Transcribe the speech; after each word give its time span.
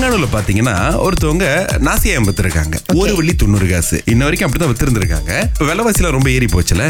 திருங்கானூர்ல 0.00 0.28
பாத்தீங்கன்னா 0.34 0.74
ஒருத்தவங்க 1.06 1.46
நாசியாயம் 1.86 2.26
வித்துருக்காங்க. 2.28 2.76
ஒரு 3.00 3.10
வெள்ளி 3.16 3.32
தொண்ணூறு 3.40 3.66
காசு. 3.70 3.96
இன்ன 4.12 4.22
வரைக்கும் 4.26 4.46
அப்படிதான் 4.46 4.70
வித்திருந்திருக்காங்க. 4.72 5.32
விலைவாசியில 5.68 6.12
ரொம்ப 6.14 6.28
ஏறி 6.36 6.46
போச்சுல. 6.52 6.84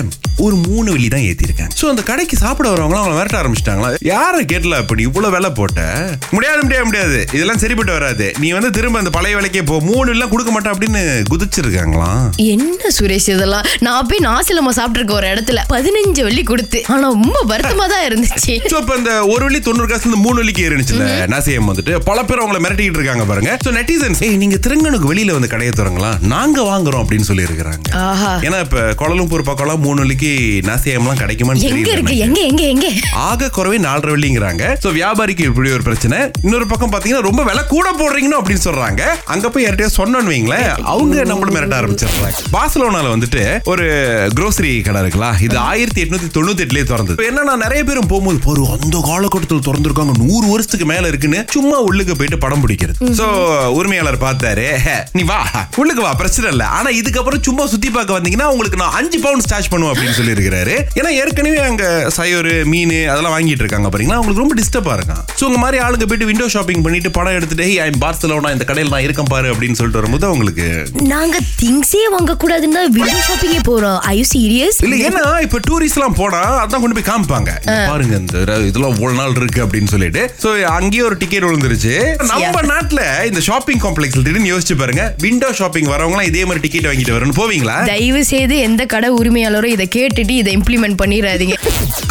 ஒரு 0.44 0.56
மூணு 0.66 0.88
வெள்ளி 0.94 1.08
தான் 1.14 1.24
ஏத்திருக்காங்க. 1.30 1.74
சோ 1.80 1.86
அந்த 1.92 2.02
கடைக்கு 2.10 2.36
சாப்பிட 2.42 2.66
வரவங்க 2.72 2.98
அவங்க 3.00 3.16
விரட்ட 3.18 3.36
ஆரம்பிச்சிட்டாங்களா? 3.40 3.88
யார 4.10 4.34
கேட்டல 4.52 4.76
அப்படி 4.82 5.02
இவ்வளவு 5.08 5.34
விலை 5.36 5.50
போட்ட? 5.58 5.80
முடியாது 6.36 6.60
முடியாது 6.66 6.86
முடியாது. 6.90 7.18
இதெல்லாம் 7.36 7.60
சரிப்பட்டு 7.64 7.92
வராது. 7.96 8.28
நீ 8.42 8.50
வந்து 8.56 8.70
திரும்ப 8.76 9.02
அந்த 9.02 9.12
பழைய 9.16 9.36
விலைக்கே 9.38 9.64
போ. 9.70 9.78
மூணு 9.88 10.14
எல்லாம் 10.14 10.32
கொடுக்க 10.34 10.52
மாட்டேன் 10.56 10.74
அப்படின்னு 10.74 11.02
குதிச்சிருக்காங்களாம் 11.32 12.22
என்ன 12.54 12.92
சுரேஷ் 12.98 13.28
இதெல்லாம்? 13.34 13.66
நான் 13.88 14.08
போய் 14.12 14.24
நாசிலமா 14.28 14.74
சாப்பிட்டிருக்க 14.78 15.18
ஒரு 15.20 15.28
இடத்துல 15.32 15.66
பதினஞ்சு 15.74 16.24
வெள்ளி 16.28 16.46
கொடுத்து. 16.52 16.80
ஆனா 16.94 17.02
ரொம்ப 17.16 17.44
வருத்தமா 17.52 17.88
தான் 17.94 18.06
இருந்துச்சு. 18.10 18.54
சோ 18.74 18.78
இப்ப 18.84 19.00
இந்த 19.02 19.12
ஒரு 19.34 19.42
வெள்ளி 19.48 19.62
தொண்ணூறு 19.68 19.90
காசு 19.94 20.16
மூணு 20.28 20.38
வெள்ளிக்கு 20.42 20.66
ஏறிச்சுல 20.68 21.10
நாசியம் 21.34 21.70
வந்துட்டு 21.72 22.00
பல 22.10 22.18
பேர் 22.30 22.44
அவங்கள 22.44 22.62
மிரட்டிட்டு 22.64 22.98
இருக்காங்க 23.00 23.24
பாருங்க. 23.24 23.52
சோ 23.64 23.70
நெட்டிசன்ஸ் 23.78 24.22
ஏய் 24.28 24.38
நீங்க 24.42 24.58
திருங்கனுக்கு 24.66 25.10
வெளியில 25.12 25.36
வந்து 25.36 25.52
கடையை 25.54 25.72
திறங்களா 25.76 26.12
நாங்க 26.34 26.60
வாங்குறோம் 26.62 27.02
அப்படின்னு 27.02 27.28
சொல்லி 27.30 27.46
இருக்கிறாங்க 27.48 27.88
ஆஹா. 28.04 28.32
ஏன்னா 28.48 28.60
இப்ப 28.66 28.80
கோலம்பூர் 29.02 29.48
பக்கம் 29.50 29.58
மூணு 29.80 30.02
வெள்ளிக்கு 30.02 30.30
நாசியம்லாம் 30.68 31.20
கிடைக்குமான்னு 31.20 31.62
எங்க 31.62 31.74
தெரியல 31.74 31.94
இருக்கு? 31.96 32.16
எனக்கு. 32.16 32.24
எங்க 32.26 32.40
எங்க 32.50 32.62
எங்க? 32.72 32.86
ஆக 33.28 33.50
குறைவே 33.56 33.78
நாலரை 33.86 34.10
வெள்ளிங்கிறாங்க. 34.14 34.64
சோ 34.84 34.88
வியாபாரிக்கு 34.98 35.44
இப்படி 35.50 35.70
ஒரு 35.76 35.84
பிரச்சனை. 35.88 36.18
இன்னொரு 36.42 36.66
பக்கம் 36.66 36.92
பாத்தீங்கன்னா 36.92 37.26
ரொம்ப 37.28 37.42
விலை 37.48 37.62
கூட 37.66 37.88
போடுறீங்கன்னு 38.00 38.38
அப்படின்னு 38.40 38.64
சொல்றாங்க. 38.66 39.02
அங்க 39.34 39.48
போய் 39.50 39.64
யார்கிட்டயோ 39.64 39.90
சொன்னோன்னு 39.98 40.32
வைங்களேன் 40.32 40.68
அவங்க 40.92 41.24
நம்மள 41.30 41.50
மிரட்ட 41.56 41.76
ஆரம்பிச்சிடுறாங்க. 41.80 42.30
பார்சலோனால 42.56 43.12
வந்துட்டு 43.14 43.42
ஒரு 43.72 43.86
grocery 44.38 44.82
கடை 44.88 45.02
இருக்கலாம் 45.02 45.38
இது 45.46 45.58
ஆயிரத்தி 45.70 46.02
எட்நூத்தி 46.04 46.30
தொண்ணூத்தி 46.36 46.64
எட்டுலயே 46.66 46.86
திறந்தது 46.92 47.28
என்னன்னா 47.30 47.56
நிறைய 47.64 47.84
பேரும் 47.84 48.10
போகும்போது 48.12 48.40
பாரு 48.46 48.64
அந்த 48.76 48.96
காலகட்டத்தில் 49.10 49.66
திறந்திருக்காங்க. 49.68 50.14
நூறு 50.24 50.46
வருஷத்துக்கு 50.52 50.86
மேல 50.86 51.08
இருக்குன்னு 51.08 51.40
சும்மா 51.56 51.78
உள்ளுக்கு 51.88 52.16
போயிட்டு 52.16 52.38
படம் 52.38 52.62
பிடிக்கிறது. 52.64 52.89
சோ 53.20 53.26
உரிமையாளர் 53.78 54.18
பார்த்தாரு 54.24 54.66
நீ 55.18 55.22
வா 55.30 55.38
உள்ளுக்கு 55.80 56.02
வா 56.06 56.12
பிரச்சனை 56.20 56.46
இல்ல. 56.54 56.64
ஆனா 56.78 56.88
இதுக்கப்புறம் 57.00 57.44
சும்மா 57.48 57.64
சுத்தி 57.72 57.90
பார்க்க 57.96 58.16
வந்தீங்கன்னா 58.18 58.48
உங்களுக்கு 58.54 58.80
நான் 58.82 58.96
அஞ்சு 59.00 59.18
பவுண்ட் 59.24 59.44
ஸ்டாச் 59.46 59.70
பண்ணுவேன் 59.72 59.92
அப்படின்னு 59.94 60.16
சொல்லி 60.18 60.34
இருக்கிறாரு 60.36 60.74
ஏன்னா 61.00 61.10
ஏற்கனவே 61.22 61.60
அங்க 61.68 61.84
சயோரு 62.18 62.54
மீன் 62.72 62.94
அதெல்லாம் 63.12 63.34
வாங்கிட்டு 63.36 63.64
இருக்காங்க 63.64 63.88
பாத்தீங்கன்னா 63.90 64.18
அவங்களுக்கு 64.18 64.44
ரொம்ப 64.44 64.56
டிஸ்டர்பா 64.60 64.94
இருக்கான். 64.98 65.22
சோ 65.38 65.42
உங்க 65.50 65.60
மாதிரி 65.64 65.78
ஆளுங்க 65.86 66.06
போயிட்டு 66.10 66.28
விண்டோ 66.30 66.48
ஷாப்பிங் 66.56 66.84
பண்ணிட்டு 66.86 67.10
படம் 67.18 67.36
எடுத்துட்டு 67.38 67.66
ஐ 67.86 67.88
பார்சலோனா 68.04 68.52
இந்த 68.56 68.64
கடையில் 68.70 68.92
நான் 68.94 69.06
இருக்கேன் 69.06 69.30
பாரு 69.34 69.48
அப்படின்னு 69.54 69.78
சொல்லிட்டு 69.80 70.00
வரும்போது 70.00 70.28
அவங்களுக்கு 70.30 70.66
நாங்க 71.14 71.36
திங்ஸே 71.62 72.04
வாங்க 72.16 72.36
கூடாதுன்னு 72.44 72.82
விண்டோ 72.96 73.18
ஷாப்பிங்கே 73.28 73.60
போறோம். 73.70 73.98
ஐ 74.12 74.14
யூ 74.20 74.24
சீரியஸ் 74.34 74.78
இல்ல 74.86 74.96
ஏன்னா 75.08 75.24
இப்ப 75.46 75.60
டூரிஸ்ட் 75.68 75.98
எல்லாம் 75.98 76.18
போனா 76.20 76.40
அதான் 76.62 76.82
கொண்டு 76.84 76.96
போய் 76.98 77.08
காமிப்பாங்க. 77.10 77.50
பாருங்க 77.90 78.14
இந்த 78.22 78.36
இதெல்லாம் 78.70 78.94
இவ்வளவு 78.96 79.18
நாள் 79.20 79.36
இருக்கு 79.40 79.60
அப்படின்னு 79.64 79.92
சொல்லிட்டு. 79.94 80.22
சோ 80.42 80.48
அங்கேயே 80.78 81.02
ஒரு 81.08 81.16
டிக்கெட் 81.22 81.46
விழுந்துருச்சு. 81.48 81.94
நம்ம 82.30 82.50
நாட்டுல 82.80 83.02
இந்த 83.28 83.40
ஷாப்பிங் 83.46 83.80
காம்ப்ளெக்ஸ்ல 83.80 84.20
திடீர்னு 84.26 84.50
யோசிச்சு 84.50 84.74
பாருங்க. 84.78 85.02
விண்டோ 85.24 85.48
ஷாப்பிங் 85.58 85.88
வரவங்க 85.92 86.22
இதே 86.28 86.42
மாதிரி 86.48 86.62
டிக்கெட் 86.64 86.86
வாங்கிட்டு 86.88 87.14
வரணும் 87.16 87.36
போவீங்களா? 87.38 87.74
தயவு 87.88 88.22
செய்து 88.30 88.54
எந்த 88.66 88.82
கடை 88.92 89.08
உரிமையாளரும் 89.10 89.74
இதை 89.76 89.86
கேட்டுட்டு 89.96 90.34
இதை 90.42 90.52
இம்ப்ளிமெண்ட் 90.58 90.98
பண்ணிடாதீங்க 91.02 91.56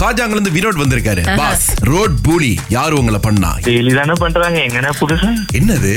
காஜாங்கல 0.01 0.35
இருந்து 0.37 0.53
வினோட் 0.57 0.81
வந்திருக்காரு 0.81 1.21
பாஸ் 1.39 1.65
ரோட் 1.91 2.17
பூலி 2.27 2.51
யாரு 2.75 2.93
உங்களை 2.99 3.19
பண்ணா? 3.27 3.49
டெய்லி 3.67 3.93
தானே 3.99 4.15
பண்றாங்க. 4.23 4.59
எங்கன்னா 4.67 4.91
புதுசா? 4.99 5.29
என்னது? 5.59 5.93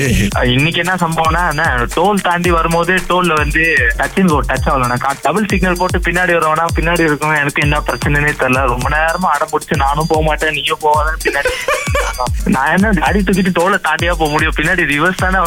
இன்னைக்கு 0.54 0.80
என்ன 0.84 0.94
சம்பவம்னா 1.04 1.42
என்ன 1.52 1.66
டோல் 1.96 2.24
தாண்டி 2.28 2.50
வரும்போது 2.58 2.94
டோல்ல 3.10 3.36
வந்து 3.42 3.64
டச்சிங் 4.00 4.32
டச் 4.50 4.70
ஆகல. 4.72 4.98
டபுள் 5.26 5.50
சிக்னல் 5.52 5.80
போட்டு 5.82 6.00
பின்னாடி 6.08 6.34
வரவனா 6.38 6.66
பின்னாடி 6.78 7.04
இருக்கும் 7.10 7.36
எனக்கு 7.42 7.62
என்ன 7.66 7.82
பிரச்சனைனே 7.90 8.32
தெரியல. 8.42 8.64
ரொம்ப 8.74 8.88
நேரமா 8.96 9.30
அடம் 9.36 9.52
பிடிச்சு 9.52 9.82
நானும் 9.84 10.10
போக 10.14 10.22
மாட்டேன் 10.30 10.56
நீயும் 10.58 10.82
போவாதான் 10.86 11.22
பின்னாடி. 11.26 11.54
நான் 12.54 12.72
என்ன 12.76 12.88
காடி 13.02 13.18
தூக்கிட்டு 13.18 13.56
டோலை 13.58 13.78
தாண்டியா 13.88 14.12
போக 14.20 14.30
முடியும்? 14.32 14.56
பின்னாடி 14.62 14.82
ரிவர்ஸ் 14.90 15.22
தானே 15.22 15.38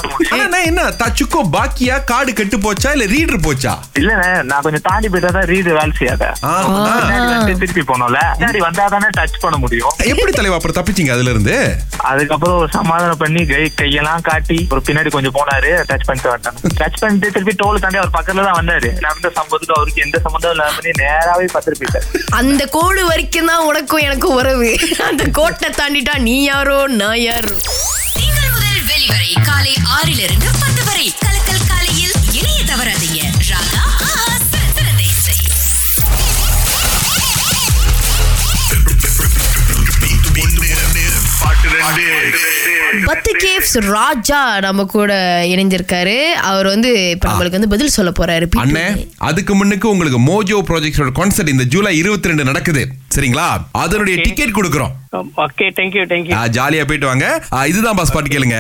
என்ன? 0.70 0.82
தச்சுக்கோ 1.00 1.42
பாக்கியா? 1.54 1.96
கார்டு 2.10 2.32
கெட்டு 2.34 2.58
போச்சா? 2.64 2.90
இல்ல 2.96 3.06
ரீடர் 3.12 3.40
போச்சா? 3.46 3.74
இல்லண்ணே 4.00 4.30
நான் 4.50 4.64
கொஞ்சம் 4.66 4.84
தாண்டி 4.88 5.08
போயிட்டா 5.10 5.30
தான் 5.36 5.48
ரீடு 5.52 5.70
வேலை 5.78 5.94
செய்யாத. 6.00 6.24
திருப்பி 7.62 7.84
போனோம்ல. 7.90 8.20
பின்னாடி 8.36 8.60
வந்தா 8.66 8.86
தானே 8.94 9.10
டச் 9.18 9.38
பண்ண 9.44 9.58
முடியும். 9.64 9.94
எப்படி 10.12 10.32
தலைவா? 10.32 10.58
அப்புறம் 10.60 10.78
தப்பிச்சீங்க 10.78 11.14
அதுல 11.16 11.34
இருந்து 11.34 11.56
அதுக்கப்புறம் 12.06 12.60
சமாதானம் 12.76 13.22
பண்ணி 13.22 13.42
கை 13.46 13.62
கையெல்லாம் 13.78 14.26
காட்டி 14.28 14.58
ஒரு 14.74 14.82
பின்னாடி 14.88 15.10
கொஞ்சம் 15.16 15.36
போனாரு 15.38 15.72
டச் 15.90 16.06
பண்ணிட்டு 16.08 16.32
வந்தாங்க 16.34 16.74
டச் 16.80 17.00
பண்ணிட்டு 17.02 17.32
திருப்பி 17.36 17.56
டோல் 17.62 17.82
தாண்டி 17.84 18.02
அவர் 18.02 18.16
பக்கத்துல 18.18 18.46
தான் 18.48 18.60
வந்தாரு. 18.60 18.90
நடந்த 19.06 19.32
சம்பவத்துக்கு 19.38 19.78
அவருக்கு 19.78 20.04
எந்த 20.06 20.20
சம்பந்தம் 20.26 20.54
இல்லாம 20.56 20.94
நேராவே 21.02 21.48
பத்திர 21.56 21.76
போயிட்டாரு 21.80 22.24
அந்த 22.40 22.62
கோடு 22.76 23.04
வரைக்கும் 23.10 23.50
தான் 23.52 23.66
உனக்கும் 23.70 24.06
எனக்கும் 24.08 24.38
உறவு. 24.40 24.72
அந்த 25.10 25.24
கோட்டை 25.40 25.70
தாண்டிட்டா 25.80 26.16
நீ 26.28 26.38
யாரோ 26.46 26.80
நான் 26.96 27.22
யாரோ. 27.24 27.56
வெளிவரை 29.16 29.44
காலை 29.44 29.74
ஆறிலிருந்து 29.96 30.50
பத்து 30.62 30.82
வரை. 30.86 31.06
கலக்கல் 31.26 31.68
காலையில் 31.68 32.16
இணைய 32.38 32.60
தவறாதீங்க. 32.72 33.20
ராகா 33.52 33.84
பத்து 43.06 43.32
கேவ்ஸ் 43.44 43.74
ராஜா 43.80 44.60
நம்ம 44.60 44.84
கூட 44.84 45.14
இணைஞ்சிருக்காரு. 45.46 46.18
அவர் 46.50 46.66
வந்து 46.66 47.10
இப்ப 47.10 47.30
நம்மளுக்கு 47.30 47.58
வந்து 47.60 47.74
பதில் 47.74 47.96
சொல்ல 47.98 48.12
போறாரு. 48.20 48.46
அண்ணே 48.64 48.86
அதுக்கு 49.18 49.56
முன்னுக்கு 49.56 49.90
உங்களுக்கு 49.90 50.20
மோஜோ 50.30 50.60
ப்ராஜெக்டோட 50.70 51.12
கான்சர்ட் 51.20 51.54
இந்த 51.56 51.64
ஜூலை 51.64 51.98
இருபத்தி 51.98 52.28
ரெண்டு 52.28 52.44
நடக்குது. 52.44 52.84
சரிங்களா? 53.16 53.48
அதனுடைய 53.72 54.22
டிக்கெட் 54.22 54.56
கொடுக்குறோம். 54.56 54.94
ஓகே 55.38 55.68
தேங்க்யூ 55.78 56.04
தேங்க்யூ 56.12 56.34
ஆ, 56.34 56.46
ஜாலியா 56.48 56.86
போயிட்டு 56.86 57.06
வாங்க. 57.06 57.28
இதுதான் 57.68 57.96
பாஸ் 57.96 58.12
பாட்டு 58.12 58.30
கேளுங்க. 58.30 58.58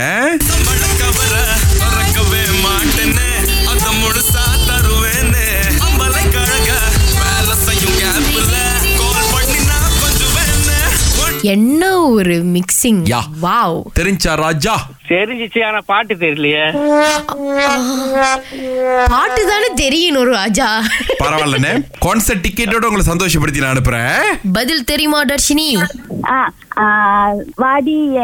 என்ன 11.42 12.00
ஒரு 12.00 12.36
மிக்சிங் 12.46 13.02
யா. 13.06 13.20
வாவ் 13.42 13.82
தெரிஞ்சா 13.94 14.34
ராஜா. 14.34 14.76
தெரிஞ்சிச்சு 15.10 15.66
ஆனா 15.66 15.82
பாட்டு 15.86 16.16
தெரியலையே? 16.16 16.66
பாட்டு 19.08 19.48
தானே 19.48 19.68
தெரியணும் 19.76 20.24
ராஜா. 20.24 20.82
பரவாயில்லண்ணே. 21.20 21.74
கான்சர்ட் 22.02 22.44
டிக்கெட்டோட 22.48 22.86
உங்களை 22.86 23.06
சந்தோஷப்படுத்தி 23.06 23.58
நான் 23.58 23.76
அனுப்புறேன். 23.76 24.24
பதில் 24.54 24.84
தெரியுமா 24.84 25.24
தர்ஷினி? 25.26 25.86
ஆ, 26.30 26.50
ஆ, 26.78 26.86
வாடிய 27.56 28.20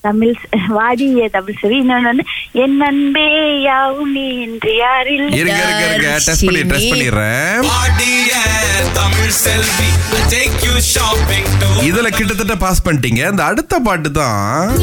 தமிழ் 0.00 0.34
வாடிய 0.68 1.28
தமிழ் 1.28 1.54
சரி 1.60 1.80
இன்னொன்னு 1.80 2.02
வந்து 2.02 2.22
என் 2.52 2.80
அன்பே 2.80 3.62
யாவும் 3.62 4.12
நீ 4.12 4.42
என்று 4.42 4.76
யாரில்? 4.76 5.32
இருங்க 5.32 5.62
இருங்க 5.62 5.86
இருங்க. 5.90 6.18
டெஸ்ட் 6.24 6.44
பண்ணி 6.44 6.60
டெஸ்ட் 6.62 6.92
பண்ணிடுறேன். 6.92 7.66
பாடிய 7.68 8.32
Tamil 8.92 9.28
Selvi 9.28 9.90
take 10.36 10.64
you 10.64 10.78
shopping 10.78 11.58
to 11.58 11.66
இதுல 11.66 12.08
கிட்டத்தட்ட 12.16 12.56
பாஸ் 12.56 12.88
பண்ணிட்டீங்க. 12.88 13.30
இந்த 13.30 13.44
அடுத்த 13.44 13.78
பாட்டு 13.78 14.10
தான். 14.10 14.76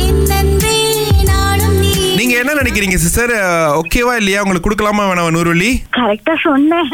நீங்க 2.24 2.36
என்ன 2.42 2.54
நினைக்கிறீங்க 2.60 2.98
சிஸ்டர் 3.04 3.32
ஓகேவா 3.80 4.12
இல்லையா? 4.20 4.42
உங்களுக்கு 4.44 4.68
கொடுக்கலாமா 4.68 5.06
வேணாம் 5.08 5.34
நூறு 5.36 5.50
வள்ளி 5.52 5.72
கரெக்டா 5.98 6.34
சொன்னேன். 6.44 6.92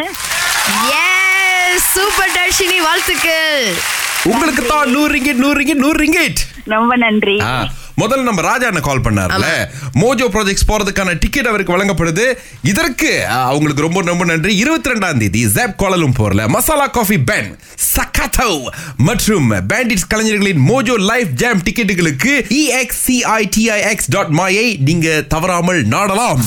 சூப்பர் 1.89 2.31
தர்ஷினி 2.37 2.77
வாழ்த்துக்கள். 2.85 3.65
உங்களுக்கு 4.31 4.63
தான் 4.71 4.89
நூறு 4.95 5.11
ரிங்கெட் 5.15 5.41
நூறு 5.43 5.57
ரிங்கெட் 5.61 5.83
நூறு 5.85 5.99
ரிங்கெட். 6.05 6.39
ரொம்ப 6.75 6.95
நன்றி. 7.05 7.37
முதல்ல 7.99 8.27
நம்ம 8.29 8.41
ராஜா 8.41 8.67
என்ன 8.67 8.79
கால் 8.79 9.05
பண்ணார்ல. 9.07 9.47
மோஜோ 10.01 10.27
ப்ராஜெக்ட்ஸ் 10.35 10.67
போறதுக்கான 10.67 11.17
டிக்கெட் 11.19 11.47
அவருக்கு 11.47 11.75
வழங்கப்படுது. 11.77 12.25
இதற்கு 12.63 13.27
அவங்களுக்கு 13.27 13.85
ரொம்ப 13.87 14.01
ரொம்ப 14.11 14.25
நன்றி. 14.25 14.55
இருபத்தி 14.57 14.89
ரெண்டாம் 14.89 15.19
தேதி 15.23 15.43
ஜாப் 15.55 15.77
கோலலும் 15.77 16.15
போர்ல. 16.19 16.47
மசாலா 16.47 16.87
காஃபி 16.87 17.19
பேன் 17.31 17.49
சக்காத்தோ 17.95 18.49
மற்றும் 18.97 19.51
பேண்டிட்ஸ் 19.51 20.07
கலைஞர்களின் 20.07 20.61
மோஜோ 20.69 20.97
லைஃப் 21.11 21.31
ஜாம் 21.41 21.63
டிக்கெட்டுகளுக்கு 21.63 22.33
இஎக்ஸ்சிஐடிஐஎக்ஸ் 22.59 24.09
டாட் 24.15 24.33
மாயை 24.41 24.77
நீங்க 24.89 25.21
தவறாமல் 25.35 25.81
நாடலாம். 25.95 26.45